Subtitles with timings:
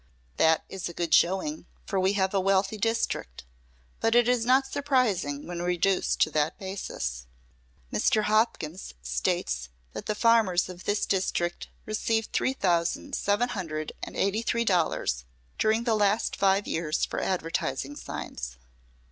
[0.37, 3.45] That is a good showing, for we have a wealthy district;
[3.99, 7.27] but it is not surprising when reduced to that basis.
[7.93, 8.23] Mr.
[8.23, 14.41] Hopkins slates that the farmers of this district received three thousand, seven hundred and eighty
[14.41, 15.25] three dollars
[15.59, 18.57] during the last five years for advertising signs.